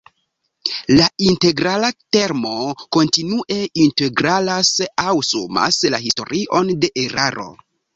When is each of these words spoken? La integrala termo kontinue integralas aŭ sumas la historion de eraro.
La 0.99 1.09
integrala 1.31 1.91
termo 2.17 2.55
kontinue 2.99 3.61
integralas 3.87 4.75
aŭ 5.09 5.17
sumas 5.33 5.83
la 5.97 6.05
historion 6.09 6.77
de 6.85 6.97
eraro. 7.09 7.53